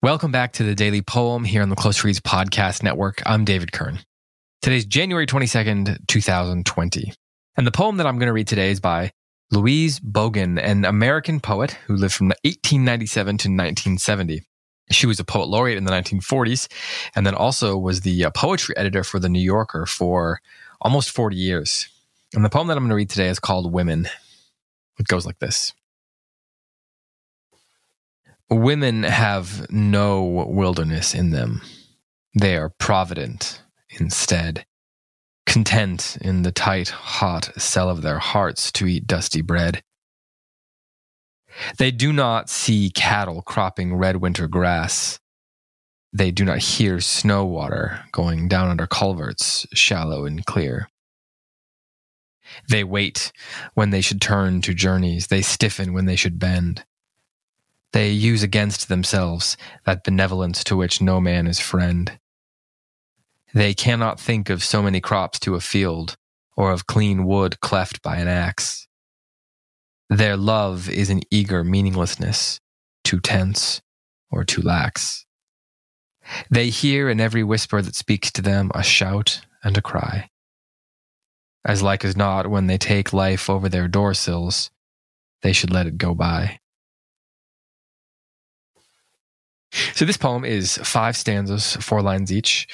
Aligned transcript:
Welcome 0.00 0.30
back 0.30 0.52
to 0.52 0.62
the 0.62 0.76
Daily 0.76 1.02
Poem 1.02 1.42
here 1.42 1.60
on 1.60 1.70
the 1.70 1.74
Close 1.74 2.04
Reads 2.04 2.20
Podcast 2.20 2.84
Network. 2.84 3.20
I'm 3.26 3.44
David 3.44 3.72
Kern. 3.72 3.98
Today's 4.62 4.86
January 4.86 5.26
22nd, 5.26 6.06
2020. 6.06 7.12
And 7.56 7.66
the 7.66 7.72
poem 7.72 7.96
that 7.96 8.06
I'm 8.06 8.16
going 8.16 8.28
to 8.28 8.32
read 8.32 8.46
today 8.46 8.70
is 8.70 8.78
by 8.78 9.10
Louise 9.50 9.98
Bogan, 9.98 10.62
an 10.62 10.84
American 10.84 11.40
poet 11.40 11.72
who 11.88 11.96
lived 11.96 12.14
from 12.14 12.28
1897 12.28 13.26
to 13.38 13.48
1970. 13.48 14.44
She 14.92 15.08
was 15.08 15.18
a 15.18 15.24
poet 15.24 15.48
laureate 15.48 15.78
in 15.78 15.82
the 15.82 15.90
1940s 15.90 16.68
and 17.16 17.26
then 17.26 17.34
also 17.34 17.76
was 17.76 18.02
the 18.02 18.26
uh, 18.26 18.30
poetry 18.30 18.76
editor 18.76 19.02
for 19.02 19.18
The 19.18 19.28
New 19.28 19.42
Yorker 19.42 19.84
for 19.84 20.40
almost 20.80 21.10
40 21.10 21.34
years. 21.34 21.88
And 22.34 22.44
the 22.44 22.50
poem 22.50 22.68
that 22.68 22.76
I'm 22.76 22.84
going 22.84 22.90
to 22.90 22.94
read 22.94 23.10
today 23.10 23.30
is 23.30 23.40
called 23.40 23.72
Women. 23.72 24.08
It 25.00 25.08
goes 25.08 25.26
like 25.26 25.40
this. 25.40 25.72
Women 28.50 29.02
have 29.02 29.70
no 29.70 30.22
wilderness 30.22 31.14
in 31.14 31.30
them. 31.30 31.60
They 32.38 32.56
are 32.56 32.70
provident 32.70 33.62
instead, 33.90 34.64
content 35.44 36.16
in 36.20 36.42
the 36.42 36.52
tight, 36.52 36.88
hot 36.88 37.50
cell 37.60 37.90
of 37.90 38.00
their 38.00 38.18
hearts 38.18 38.72
to 38.72 38.86
eat 38.86 39.06
dusty 39.06 39.42
bread. 39.42 39.82
They 41.78 41.90
do 41.90 42.12
not 42.12 42.48
see 42.48 42.90
cattle 42.90 43.42
cropping 43.42 43.96
red 43.96 44.16
winter 44.16 44.46
grass. 44.46 45.18
They 46.12 46.30
do 46.30 46.44
not 46.44 46.58
hear 46.58 47.00
snow 47.00 47.44
water 47.44 48.04
going 48.12 48.48
down 48.48 48.70
under 48.70 48.86
culverts, 48.86 49.66
shallow 49.74 50.24
and 50.24 50.44
clear. 50.46 50.88
They 52.70 52.82
wait 52.82 53.30
when 53.74 53.90
they 53.90 54.00
should 54.00 54.22
turn 54.22 54.62
to 54.62 54.72
journeys. 54.72 55.26
They 55.26 55.42
stiffen 55.42 55.92
when 55.92 56.06
they 56.06 56.16
should 56.16 56.38
bend. 56.38 56.84
They 57.92 58.10
use 58.10 58.42
against 58.42 58.88
themselves 58.88 59.56
that 59.86 60.04
benevolence 60.04 60.62
to 60.64 60.76
which 60.76 61.00
no 61.00 61.20
man 61.20 61.46
is 61.46 61.58
friend. 61.58 62.18
They 63.54 63.72
cannot 63.72 64.20
think 64.20 64.50
of 64.50 64.62
so 64.62 64.82
many 64.82 65.00
crops 65.00 65.38
to 65.40 65.54
a 65.54 65.60
field, 65.60 66.16
or 66.56 66.70
of 66.70 66.86
clean 66.86 67.24
wood 67.24 67.60
cleft 67.60 68.02
by 68.02 68.16
an 68.16 68.28
axe. 68.28 68.86
Their 70.10 70.36
love 70.36 70.88
is 70.88 71.08
an 71.08 71.20
eager 71.30 71.64
meaninglessness, 71.64 72.60
too 73.04 73.20
tense 73.20 73.80
or 74.30 74.44
too 74.44 74.62
lax. 74.62 75.24
They 76.50 76.68
hear 76.68 77.08
in 77.08 77.20
every 77.20 77.42
whisper 77.42 77.80
that 77.80 77.94
speaks 77.94 78.30
to 78.32 78.42
them 78.42 78.70
a 78.74 78.82
shout 78.82 79.40
and 79.64 79.76
a 79.78 79.82
cry. 79.82 80.28
As 81.64 81.82
like 81.82 82.04
as 82.04 82.16
not, 82.16 82.48
when 82.48 82.66
they 82.66 82.78
take 82.78 83.12
life 83.12 83.48
over 83.48 83.68
their 83.68 83.88
door 83.88 84.14
sills, 84.14 84.70
they 85.42 85.52
should 85.52 85.70
let 85.70 85.86
it 85.86 85.98
go 85.98 86.14
by. 86.14 86.60
So 89.98 90.04
this 90.04 90.16
poem 90.16 90.44
is 90.44 90.76
five 90.76 91.16
stanzas, 91.16 91.74
four 91.74 92.02
lines 92.02 92.32
each, 92.32 92.68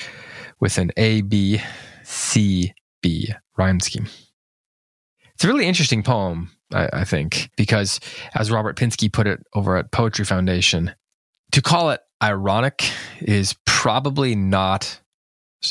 with 0.60 0.76
an 0.76 0.92
A, 0.98 1.22
B, 1.22 1.58
C, 2.02 2.74
B 3.00 3.32
rhyme 3.56 3.80
scheme. 3.80 4.08
It's 5.32 5.42
a 5.42 5.46
really 5.46 5.64
interesting 5.64 6.02
poem, 6.02 6.50
I, 6.70 6.90
I 6.92 7.04
think, 7.04 7.48
because 7.56 7.98
as 8.34 8.50
Robert 8.50 8.76
Pinsky 8.76 9.10
put 9.10 9.26
it 9.26 9.40
over 9.54 9.78
at 9.78 9.90
Poetry 9.90 10.26
Foundation, 10.26 10.94
to 11.52 11.62
call 11.62 11.92
it 11.92 12.02
ironic 12.22 12.84
is 13.22 13.56
probably 13.64 14.34
not 14.34 15.00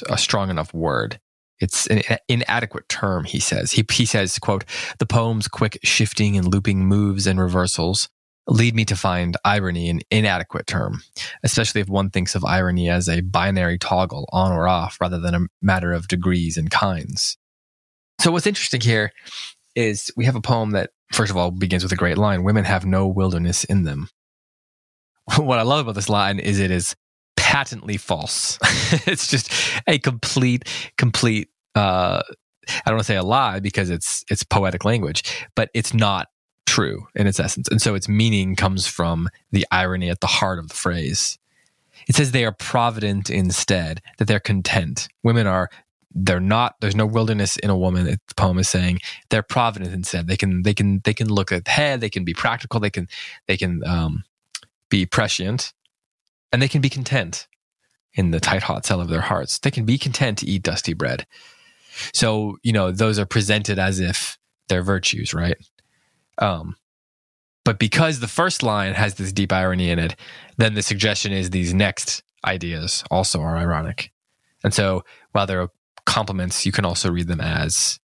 a 0.10 0.18
strong 0.18 0.50
enough 0.50 0.74
word. 0.74 1.20
It's 1.60 1.86
an 1.86 2.02
inadequate 2.28 2.90
term, 2.90 3.26
he 3.26 3.40
says. 3.40 3.74
He, 3.74 3.86
he 3.92 4.06
says, 4.06 4.40
quote, 4.40 4.66
the 4.98 5.06
poem's 5.06 5.48
quick 5.48 5.78
shifting 5.84 6.36
and 6.36 6.52
looping 6.52 6.88
moves 6.88 7.28
and 7.28 7.40
reversals 7.40 8.10
lead 8.48 8.76
me 8.76 8.86
to 8.86 8.96
find 8.96 9.38
irony 9.46 9.90
an 9.90 10.02
inadequate 10.12 10.68
term, 10.68 11.02
especially 11.44 11.82
if 11.82 11.88
one 11.88 12.10
thinks 12.10 12.36
of 12.36 12.44
irony 12.44 12.90
as 12.90 13.08
a 13.08 13.22
binary 13.22 13.78
toggle 13.78 14.28
on 14.32 14.52
or 14.52 14.68
off 14.68 14.98
rather 15.00 15.20
than 15.20 15.36
a 15.36 15.48
matter 15.62 15.94
of 15.94 16.08
degrees 16.08 16.58
and 16.58 16.70
kinds. 16.70 17.38
So, 18.20 18.32
what's 18.32 18.48
interesting 18.48 18.82
here 18.82 19.12
is 19.76 20.12
we 20.16 20.26
have 20.26 20.36
a 20.36 20.42
poem 20.42 20.72
that, 20.72 20.92
first 21.12 21.32
of 21.32 21.38
all, 21.38 21.52
begins 21.52 21.84
with 21.84 21.92
a 21.92 21.98
great 21.98 22.18
line 22.18 22.44
Women 22.44 22.66
have 22.66 22.86
no 22.86 23.08
wilderness 23.08 23.64
in 23.64 23.84
them. 23.84 24.10
what 25.38 25.60
I 25.60 25.64
love 25.64 25.82
about 25.82 25.96
this 25.96 26.10
line 26.10 26.40
is 26.40 26.60
it 26.60 26.72
is 26.72 26.96
patently 27.38 27.98
false. 27.98 28.58
it's 29.08 29.28
just 29.28 29.52
a 29.88 30.00
complete, 30.00 30.68
complete, 30.98 31.50
uh, 31.76 32.22
I 32.68 32.82
don't 32.86 32.96
want 32.96 33.02
to 33.02 33.06
say 33.06 33.18
a 33.18 33.24
lie 33.24 33.60
because 33.60 33.90
it's 33.90 34.24
it's 34.30 34.44
poetic 34.44 34.86
language, 34.86 35.48
but 35.56 35.70
it's 35.74 35.94
not 35.94 36.28
true 36.74 37.08
in 37.14 37.28
its 37.28 37.40
essence. 37.40 37.68
And 37.70 37.80
so 37.80 37.94
its 37.94 38.10
meaning 38.10 38.56
comes 38.56 38.88
from 38.88 39.30
the 39.52 39.66
irony 39.70 40.10
at 40.10 40.22
the 40.22 40.28
heart 40.28 40.58
of 40.58 40.70
the 40.70 40.74
phrase. 40.74 41.38
It 42.08 42.16
says 42.16 42.32
they 42.32 42.46
are 42.46 42.52
provident 42.52 43.30
instead, 43.30 44.02
that 44.18 44.28
they're 44.28 44.40
content. 44.40 45.08
Women 45.22 45.46
are 45.46 45.70
they're 46.16 46.40
not 46.40 46.76
there's 46.80 46.96
no 46.96 47.06
wilderness 47.06 47.58
in 47.58 47.70
a 47.70 47.78
woman 47.78 48.06
the 48.06 48.20
poem 48.36 48.60
is 48.60 48.70
saying 48.70 49.00
they're 49.30 49.42
provident 49.42 49.92
instead 49.92 50.28
they 50.28 50.38
can 50.38 50.62
they 50.62 50.72
can 50.72 51.02
they 51.06 51.14
can 51.14 51.28
look 51.28 51.52
ahead 51.52 52.02
they 52.02 52.10
can 52.10 52.24
be 52.24 52.36
practical 52.36 52.80
they 52.80 52.92
can 52.92 53.08
they 53.48 53.58
can 53.58 53.82
um, 53.84 54.24
be 54.90 55.08
prescient 55.08 55.74
and 56.52 56.62
they 56.62 56.68
can 56.68 56.82
be 56.82 56.90
content 56.90 57.48
in 58.14 58.30
the 58.30 58.40
tight 58.40 58.62
hot 58.62 58.86
cell 58.86 59.02
of 59.02 59.10
their 59.10 59.22
hearts 59.22 59.58
they 59.58 59.72
can 59.72 59.86
be 59.86 59.98
content 59.98 60.38
to 60.38 60.46
eat 60.46 60.62
dusty 60.62 60.94
bread 60.94 61.26
so 62.14 62.58
you 62.62 62.72
know 62.72 62.92
those 62.92 63.18
are 63.18 63.26
presented 63.26 63.80
as 63.80 64.00
if 64.00 64.38
they're 64.68 64.84
virtues 64.84 65.34
right 65.34 65.58
um, 66.38 66.76
but 67.66 67.80
because 67.80 68.20
the 68.20 68.28
first 68.28 68.62
line 68.62 68.94
has 68.94 69.16
this 69.16 69.32
deep 69.32 69.54
irony 69.54 69.90
in 69.90 70.00
it, 70.00 70.16
then 70.58 70.74
the 70.74 70.82
suggestion 70.82 71.32
is 71.32 71.50
these 71.50 71.74
next 71.74 72.24
ideas 72.46 73.04
also 73.10 73.42
are 73.42 73.58
ironic. 73.58 74.12
And 74.64 74.74
so 74.74 75.04
while 75.32 75.48
they're 75.48 75.70
compliments, 76.06 76.66
you 76.66 76.72
can 76.72 76.86
also 76.86 77.12
read 77.12 77.28
them 77.28 77.42
as 77.42 78.00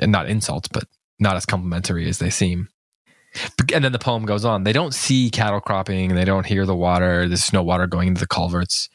not 0.00 0.28
insults, 0.28 0.68
but 0.68 0.84
not 1.18 1.36
as 1.36 1.44
complimentary 1.44 2.08
as 2.08 2.18
they 2.18 2.30
seem. 2.30 2.68
And 3.72 3.84
then 3.84 3.92
the 3.92 3.98
poem 3.98 4.24
goes 4.24 4.44
on. 4.44 4.64
They 4.64 4.72
don't 4.72 4.94
see 4.94 5.30
cattle 5.30 5.60
cropping 5.60 6.14
they 6.14 6.24
don't 6.24 6.46
hear 6.46 6.66
the 6.66 6.76
water, 6.76 7.28
the 7.28 7.36
snow 7.36 7.62
water 7.62 7.86
going 7.86 8.08
into 8.08 8.20
the 8.20 8.26
culverts. 8.26 8.88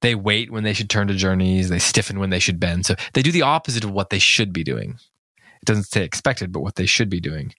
They 0.00 0.14
wait 0.14 0.50
when 0.50 0.62
they 0.62 0.72
should 0.72 0.88
turn 0.88 1.08
to 1.08 1.14
journeys. 1.14 1.68
They 1.68 1.78
stiffen 1.78 2.18
when 2.18 2.30
they 2.30 2.38
should 2.38 2.60
bend. 2.60 2.86
So 2.86 2.94
they 3.14 3.22
do 3.22 3.32
the 3.32 3.42
opposite 3.42 3.84
of 3.84 3.90
what 3.90 4.10
they 4.10 4.18
should 4.18 4.52
be 4.52 4.62
doing. 4.62 4.98
It 5.36 5.64
doesn't 5.64 5.84
say 5.84 6.04
expected, 6.04 6.52
but 6.52 6.60
what 6.60 6.76
they 6.76 6.86
should 6.86 7.10
be 7.10 7.20
doing 7.20 7.52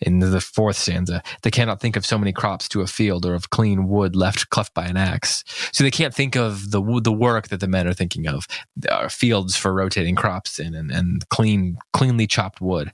in 0.00 0.18
the 0.18 0.40
fourth 0.40 0.76
stanza, 0.76 1.22
they 1.42 1.50
cannot 1.50 1.80
think 1.80 1.96
of 1.96 2.04
so 2.04 2.18
many 2.18 2.32
crops 2.32 2.68
to 2.68 2.82
a 2.82 2.86
field 2.86 3.24
or 3.24 3.34
of 3.34 3.50
clean 3.50 3.88
wood 3.88 4.14
left 4.14 4.50
cleft 4.50 4.74
by 4.74 4.86
an 4.86 4.96
axe. 4.96 5.42
So 5.72 5.84
they 5.84 5.90
can't 5.90 6.14
think 6.14 6.36
of 6.36 6.70
the 6.70 6.82
the 7.02 7.12
work 7.12 7.48
that 7.48 7.60
the 7.60 7.68
men 7.68 7.86
are 7.86 7.94
thinking 7.94 8.26
of, 8.26 8.46
are 8.90 9.08
fields 9.08 9.56
for 9.56 9.72
rotating 9.72 10.14
crops 10.14 10.58
in 10.58 10.74
and, 10.74 10.90
and 10.90 11.28
clean 11.30 11.78
cleanly 11.92 12.26
chopped 12.26 12.60
wood. 12.60 12.92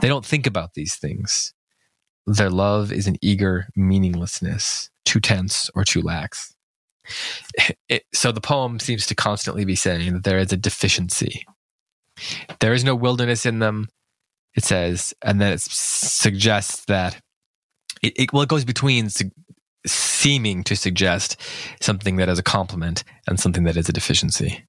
They 0.00 0.08
don't 0.08 0.26
think 0.26 0.46
about 0.46 0.74
these 0.74 0.94
things. 0.94 1.52
Their 2.26 2.50
love 2.50 2.92
is 2.92 3.06
an 3.06 3.16
eager 3.22 3.68
meaninglessness, 3.76 4.90
too 5.04 5.20
tense 5.20 5.70
or 5.74 5.84
too 5.84 6.02
lax. 6.02 6.54
It, 7.88 8.04
so 8.12 8.32
the 8.32 8.40
poem 8.40 8.80
seems 8.80 9.06
to 9.06 9.14
constantly 9.14 9.64
be 9.64 9.76
saying 9.76 10.12
that 10.12 10.24
there 10.24 10.38
is 10.38 10.52
a 10.52 10.56
deficiency. 10.56 11.46
There 12.58 12.72
is 12.72 12.82
no 12.82 12.96
wilderness 12.96 13.46
in 13.46 13.60
them 13.60 13.88
it 14.56 14.64
says, 14.64 15.14
and 15.22 15.40
then 15.40 15.52
it 15.52 15.60
suggests 15.60 16.84
that 16.86 17.20
it, 18.02 18.12
it 18.16 18.32
well, 18.32 18.42
it 18.42 18.48
goes 18.48 18.64
between 18.64 19.10
su- 19.10 19.30
seeming 19.86 20.64
to 20.64 20.74
suggest 20.74 21.40
something 21.80 22.16
that 22.16 22.28
is 22.28 22.38
a 22.38 22.42
compliment 22.42 23.04
and 23.28 23.38
something 23.38 23.64
that 23.64 23.76
is 23.76 23.88
a 23.88 23.92
deficiency, 23.92 24.66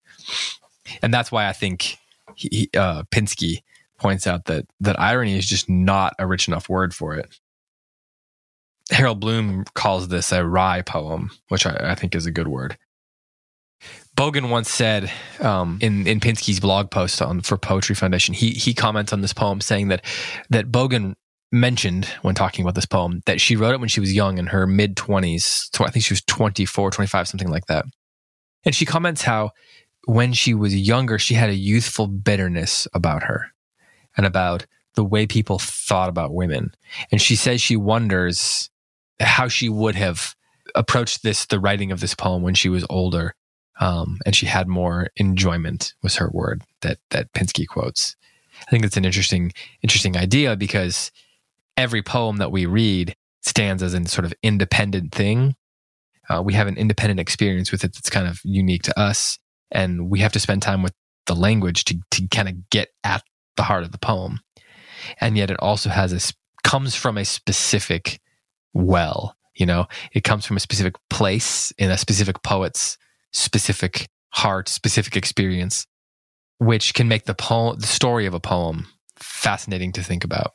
and 1.01 1.13
that's 1.13 1.31
why 1.31 1.47
I 1.47 1.53
think 1.53 1.97
he, 2.35 2.69
uh, 2.75 3.03
Pinsky 3.11 3.63
points 3.97 4.27
out 4.27 4.45
that 4.45 4.65
that 4.79 4.99
irony 4.99 5.37
is 5.37 5.47
just 5.47 5.69
not 5.69 6.13
a 6.19 6.27
rich 6.27 6.47
enough 6.47 6.69
word 6.69 6.93
for 6.93 7.15
it. 7.15 7.35
Harold 8.91 9.19
Bloom 9.19 9.65
calls 9.73 10.07
this 10.07 10.31
a 10.31 10.45
wry 10.45 10.81
poem, 10.81 11.31
which 11.49 11.65
I, 11.65 11.91
I 11.91 11.95
think 11.95 12.15
is 12.15 12.25
a 12.25 12.31
good 12.31 12.47
word. 12.47 12.77
Bogan 14.15 14.49
once 14.49 14.69
said 14.69 15.11
um, 15.39 15.77
in 15.81 16.07
in 16.07 16.19
Pinsky's 16.19 16.59
blog 16.59 16.89
post 16.89 17.21
on 17.21 17.41
for 17.41 17.57
Poetry 17.57 17.95
Foundation, 17.95 18.33
he 18.33 18.49
he 18.49 18.73
comments 18.73 19.13
on 19.13 19.21
this 19.21 19.33
poem 19.33 19.61
saying 19.61 19.89
that 19.89 20.03
that 20.49 20.71
Bogan 20.71 21.13
mentioned 21.51 22.05
when 22.23 22.35
talking 22.35 22.63
about 22.63 22.75
this 22.75 22.85
poem 22.85 23.21
that 23.25 23.39
she 23.39 23.55
wrote 23.55 23.73
it 23.73 23.79
when 23.79 23.89
she 23.89 23.99
was 23.99 24.13
young 24.13 24.37
in 24.37 24.47
her 24.47 24.67
mid 24.67 24.95
20s. 24.95 25.69
I 25.79 25.91
think 25.91 26.03
she 26.03 26.13
was 26.13 26.23
24, 26.23 26.91
25, 26.91 27.27
something 27.27 27.49
like 27.49 27.67
that. 27.67 27.85
And 28.65 28.75
she 28.75 28.85
comments 28.85 29.21
how 29.21 29.51
when 30.05 30.33
she 30.33 30.53
was 30.53 30.75
younger, 30.75 31.19
she 31.19 31.35
had 31.35 31.49
a 31.49 31.55
youthful 31.55 32.07
bitterness 32.07 32.87
about 32.93 33.23
her 33.23 33.53
and 34.17 34.25
about 34.25 34.65
the 34.95 35.05
way 35.05 35.27
people 35.27 35.59
thought 35.59 36.09
about 36.09 36.33
women. 36.33 36.71
And 37.11 37.21
she 37.21 37.35
says 37.35 37.61
she 37.61 37.77
wonders 37.77 38.69
how 39.21 39.47
she 39.47 39.69
would 39.69 39.95
have 39.95 40.35
approached 40.75 41.23
this, 41.23 41.45
the 41.45 41.59
writing 41.59 41.91
of 41.91 41.99
this 41.99 42.15
poem 42.15 42.41
when 42.41 42.55
she 42.55 42.67
was 42.67 42.85
older 42.89 43.35
um, 43.79 44.19
and 44.25 44.35
she 44.35 44.45
had 44.45 44.67
more 44.67 45.09
enjoyment 45.15 45.93
was 46.01 46.15
her 46.15 46.29
word 46.29 46.63
that 46.81 46.97
that 47.11 47.31
Pinsky 47.33 47.67
quotes. 47.67 48.15
I 48.67 48.71
think 48.71 48.85
it's 48.85 48.97
an 48.97 49.05
interesting 49.05 49.53
interesting 49.81 50.17
idea 50.17 50.55
because 50.55 51.11
every 51.77 52.01
poem 52.01 52.37
that 52.37 52.51
we 52.51 52.65
read 52.65 53.15
stands 53.41 53.81
as 53.83 53.93
a 53.93 54.05
sort 54.07 54.25
of 54.25 54.33
independent 54.43 55.13
thing. 55.13 55.55
Uh, 56.29 56.41
we 56.43 56.53
have 56.53 56.67
an 56.67 56.77
independent 56.77 57.19
experience 57.19 57.71
with 57.71 57.83
it 57.83 57.93
that's 57.93 58.09
kind 58.09 58.27
of 58.27 58.41
unique 58.43 58.83
to 58.83 58.99
us. 58.99 59.39
And 59.71 60.09
we 60.09 60.19
have 60.19 60.33
to 60.33 60.39
spend 60.39 60.61
time 60.61 60.83
with 60.83 60.93
the 61.25 61.35
language 61.35 61.85
to, 61.85 61.99
to 62.11 62.27
kind 62.27 62.49
of 62.49 62.69
get 62.69 62.89
at 63.03 63.23
the 63.55 63.63
heart 63.63 63.83
of 63.83 63.91
the 63.91 63.97
poem. 63.97 64.41
And 65.21 65.37
yet 65.37 65.51
it 65.51 65.59
also 65.59 65.89
has 65.89 66.11
a, 66.11 66.33
comes 66.67 66.95
from 66.95 67.17
a 67.17 67.25
specific 67.25 68.19
well, 68.73 69.35
you 69.55 69.65
know, 69.65 69.87
it 70.11 70.23
comes 70.23 70.45
from 70.45 70.57
a 70.57 70.59
specific 70.59 70.95
place 71.09 71.71
in 71.77 71.89
a 71.89 71.97
specific 71.97 72.43
poet's 72.43 72.97
specific 73.33 74.07
heart, 74.29 74.69
specific 74.69 75.15
experience, 75.15 75.85
which 76.59 76.93
can 76.93 77.07
make 77.07 77.25
the 77.25 77.33
poem, 77.33 77.79
the 77.79 77.87
story 77.87 78.25
of 78.25 78.33
a 78.33 78.39
poem 78.39 78.87
fascinating 79.17 79.91
to 79.93 80.03
think 80.03 80.23
about. 80.23 80.53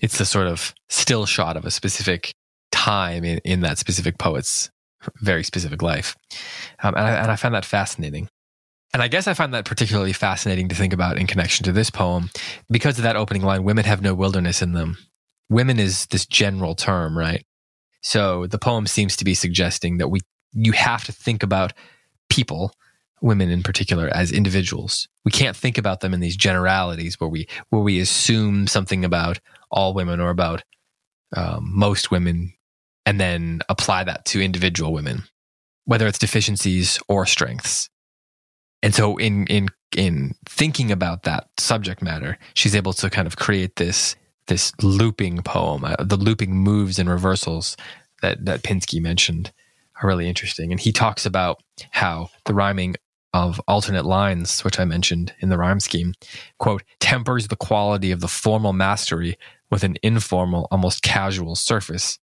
It's 0.00 0.18
the 0.18 0.24
sort 0.24 0.46
of 0.46 0.74
still 0.88 1.26
shot 1.26 1.56
of 1.56 1.64
a 1.64 1.70
specific 1.70 2.32
time 2.70 3.24
in, 3.24 3.38
in 3.44 3.60
that 3.60 3.78
specific 3.78 4.18
poet's 4.18 4.70
very 5.20 5.44
specific 5.44 5.82
life. 5.82 6.16
Um, 6.82 6.94
and, 6.94 7.06
I, 7.06 7.10
and 7.12 7.30
I 7.30 7.36
find 7.36 7.54
that 7.54 7.64
fascinating. 7.64 8.28
And 8.92 9.02
I 9.02 9.08
guess 9.08 9.26
I 9.26 9.34
find 9.34 9.52
that 9.54 9.64
particularly 9.64 10.12
fascinating 10.12 10.68
to 10.68 10.74
think 10.74 10.92
about 10.92 11.18
in 11.18 11.26
connection 11.26 11.64
to 11.64 11.72
this 11.72 11.90
poem 11.90 12.30
because 12.70 12.98
of 12.98 13.04
that 13.04 13.16
opening 13.16 13.42
line 13.42 13.64
women 13.64 13.84
have 13.84 14.02
no 14.02 14.14
wilderness 14.14 14.62
in 14.62 14.72
them. 14.72 14.96
Women 15.50 15.78
is 15.78 16.06
this 16.06 16.26
general 16.26 16.74
term, 16.74 17.16
right? 17.16 17.44
So 18.02 18.46
the 18.46 18.58
poem 18.58 18.86
seems 18.86 19.16
to 19.16 19.24
be 19.24 19.34
suggesting 19.34 19.98
that 19.98 20.08
we 20.08 20.20
you 20.52 20.72
have 20.72 21.04
to 21.04 21.12
think 21.12 21.42
about 21.42 21.72
people, 22.28 22.72
women 23.20 23.50
in 23.50 23.62
particular, 23.62 24.08
as 24.08 24.32
individuals. 24.32 25.08
We 25.24 25.30
can't 25.30 25.56
think 25.56 25.78
about 25.78 26.00
them 26.00 26.14
in 26.14 26.20
these 26.20 26.36
generalities 26.36 27.20
where 27.20 27.30
we 27.30 27.48
where 27.70 27.82
we 27.82 28.00
assume 28.00 28.66
something 28.66 29.04
about 29.04 29.40
all 29.70 29.94
women 29.94 30.20
or 30.20 30.30
about 30.30 30.62
um, 31.36 31.70
most 31.74 32.10
women 32.10 32.54
and 33.04 33.20
then 33.20 33.60
apply 33.68 34.04
that 34.04 34.24
to 34.26 34.42
individual 34.42 34.92
women, 34.92 35.24
whether 35.84 36.06
it's 36.06 36.18
deficiencies 36.18 36.98
or 37.08 37.26
strengths. 37.26 37.88
And 38.82 38.94
so 38.94 39.16
in 39.16 39.46
in 39.46 39.68
in 39.96 40.34
thinking 40.46 40.92
about 40.92 41.22
that 41.24 41.48
subject 41.58 42.02
matter, 42.02 42.38
she's 42.54 42.76
able 42.76 42.92
to 42.94 43.10
kind 43.10 43.26
of 43.26 43.36
create 43.36 43.76
this 43.76 44.16
this 44.46 44.72
looping 44.82 45.42
poem. 45.42 45.84
Uh, 45.84 45.96
the 46.00 46.16
looping 46.16 46.54
moves 46.54 46.98
and 46.98 47.08
reversals 47.08 47.76
that 48.22 48.44
that 48.44 48.62
Pinsky 48.62 49.00
mentioned 49.00 49.52
are 50.02 50.08
really 50.08 50.28
interesting. 50.28 50.70
And 50.70 50.80
he 50.80 50.92
talks 50.92 51.26
about 51.26 51.62
how 51.90 52.30
the 52.44 52.54
rhyming 52.54 52.94
of 53.34 53.60
alternate 53.68 54.06
lines, 54.06 54.64
which 54.64 54.80
I 54.80 54.84
mentioned 54.84 55.34
in 55.40 55.48
the 55.48 55.58
rhyme 55.58 55.80
scheme, 55.80 56.14
quote, 56.58 56.82
tempers 56.98 57.48
the 57.48 57.56
quality 57.56 58.10
of 58.10 58.20
the 58.20 58.28
formal 58.28 58.72
mastery 58.72 59.36
with 59.70 59.84
an 59.84 59.96
informal, 60.02 60.66
almost 60.70 61.02
casual 61.02 61.54
surface, 61.54 62.18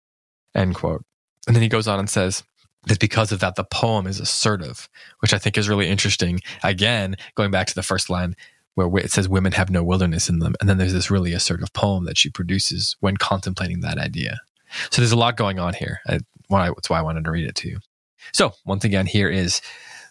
end 0.53 0.75
quote. 0.75 1.03
And 1.47 1.55
then 1.55 1.63
he 1.63 1.69
goes 1.69 1.87
on 1.87 1.99
and 1.99 2.09
says, 2.09 2.43
that 2.87 2.99
because 2.99 3.31
of 3.31 3.39
that, 3.39 3.55
the 3.55 3.63
poem 3.63 4.07
is 4.07 4.19
assertive, 4.19 4.89
which 5.19 5.33
I 5.33 5.37
think 5.37 5.57
is 5.57 5.69
really 5.69 5.87
interesting. 5.87 6.39
Again, 6.63 7.15
going 7.35 7.51
back 7.51 7.67
to 7.67 7.75
the 7.75 7.83
first 7.83 8.09
line 8.09 8.35
where 8.75 9.03
it 9.03 9.11
says 9.11 9.27
women 9.27 9.51
have 9.51 9.69
no 9.69 9.83
wilderness 9.83 10.29
in 10.29 10.39
them. 10.39 10.55
And 10.59 10.69
then 10.69 10.77
there's 10.77 10.93
this 10.93 11.11
really 11.11 11.33
assertive 11.33 11.73
poem 11.73 12.05
that 12.05 12.17
she 12.17 12.29
produces 12.29 12.95
when 12.99 13.17
contemplating 13.17 13.81
that 13.81 13.97
idea. 13.97 14.39
So 14.89 15.01
there's 15.01 15.11
a 15.11 15.17
lot 15.17 15.35
going 15.35 15.59
on 15.59 15.73
here. 15.73 15.99
I, 16.07 16.19
that's 16.51 16.89
why 16.89 16.99
I 16.99 17.03
wanted 17.03 17.25
to 17.25 17.31
read 17.31 17.47
it 17.47 17.55
to 17.55 17.69
you. 17.69 17.79
So 18.33 18.53
once 18.65 18.83
again, 18.83 19.05
here 19.05 19.29
is 19.29 19.61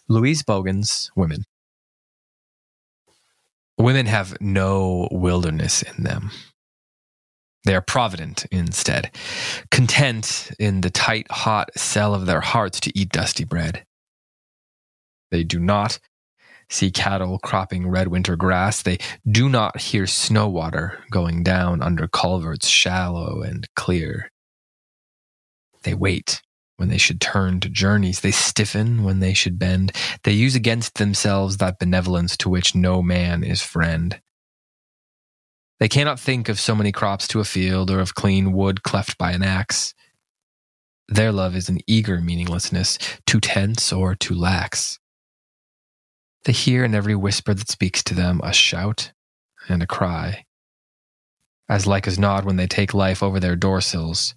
Louise 0.07 0.43
Bogan's 0.43 1.09
Women. 1.15 1.43
Women 3.77 4.05
have 4.05 4.35
no 4.41 5.07
wilderness 5.11 5.81
in 5.81 6.03
them. 6.03 6.31
They 7.63 7.75
are 7.75 7.81
provident 7.81 8.45
instead, 8.51 9.15
content 9.69 10.51
in 10.59 10.81
the 10.81 10.89
tight, 10.89 11.31
hot 11.31 11.69
cell 11.77 12.15
of 12.15 12.25
their 12.25 12.41
hearts 12.41 12.79
to 12.81 12.97
eat 12.97 13.09
dusty 13.09 13.43
bread. 13.43 13.85
They 15.29 15.43
do 15.43 15.59
not 15.59 15.99
see 16.69 16.89
cattle 16.91 17.37
cropping 17.39 17.87
red 17.87 18.07
winter 18.07 18.35
grass. 18.35 18.81
They 18.81 18.97
do 19.29 19.47
not 19.47 19.79
hear 19.79 20.07
snow 20.07 20.47
water 20.47 20.99
going 21.11 21.43
down 21.43 21.81
under 21.81 22.07
culverts 22.07 22.67
shallow 22.67 23.41
and 23.41 23.67
clear. 23.75 24.31
They 25.83 25.93
wait 25.93 26.41
when 26.77 26.89
they 26.89 26.97
should 26.97 27.21
turn 27.21 27.59
to 27.59 27.69
journeys. 27.69 28.21
They 28.21 28.31
stiffen 28.31 29.03
when 29.03 29.19
they 29.19 29.33
should 29.33 29.59
bend. 29.59 29.91
They 30.23 30.31
use 30.31 30.55
against 30.55 30.95
themselves 30.95 31.57
that 31.57 31.79
benevolence 31.79 32.35
to 32.37 32.49
which 32.49 32.75
no 32.75 33.01
man 33.01 33.43
is 33.43 33.61
friend. 33.61 34.19
They 35.79 35.87
cannot 35.87 36.19
think 36.19 36.49
of 36.49 36.59
so 36.59 36.75
many 36.75 36.91
crops 36.91 37.27
to 37.29 37.39
a 37.39 37.43
field 37.43 37.89
or 37.89 37.99
of 37.99 38.15
clean 38.15 38.53
wood 38.53 38.83
cleft 38.83 39.17
by 39.17 39.31
an 39.31 39.43
axe. 39.43 39.93
Their 41.07 41.31
love 41.31 41.55
is 41.55 41.69
an 41.69 41.79
eager 41.87 42.21
meaninglessness, 42.21 42.97
too 43.25 43.39
tense 43.39 43.91
or 43.91 44.15
too 44.15 44.35
lax. 44.35 44.99
They 46.45 46.53
hear 46.53 46.83
in 46.83 46.95
every 46.95 47.15
whisper 47.15 47.53
that 47.53 47.69
speaks 47.69 48.03
to 48.03 48.15
them 48.15 48.41
a 48.43 48.53
shout 48.53 49.11
and 49.67 49.83
a 49.83 49.87
cry. 49.87 50.45
As 51.67 51.85
like 51.85 52.07
as 52.07 52.17
not, 52.17 52.45
when 52.45 52.55
they 52.55 52.67
take 52.67 52.93
life 52.93 53.21
over 53.21 53.39
their 53.39 53.55
door 53.55 53.81
sills, 53.81 54.33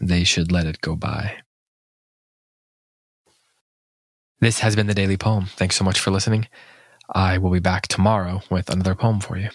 they 0.00 0.24
should 0.24 0.52
let 0.52 0.66
it 0.66 0.80
go 0.80 0.94
by. 0.96 1.36
This 4.40 4.60
has 4.60 4.76
been 4.76 4.86
the 4.86 4.94
Daily 4.94 5.16
Poem. 5.16 5.46
Thanks 5.46 5.76
so 5.76 5.84
much 5.84 5.98
for 5.98 6.10
listening. 6.10 6.48
I 7.14 7.38
will 7.38 7.50
be 7.50 7.58
back 7.58 7.88
tomorrow 7.88 8.42
with 8.50 8.68
another 8.68 8.94
poem 8.94 9.20
for 9.20 9.38
you. 9.38 9.48